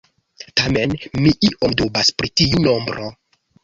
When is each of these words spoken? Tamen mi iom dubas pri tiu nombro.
Tamen 0.61 0.95
mi 1.21 1.35
iom 1.51 1.79
dubas 1.85 2.13
pri 2.19 2.35
tiu 2.39 2.67
nombro. 2.69 3.17